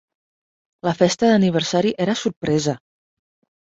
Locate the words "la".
0.87-0.95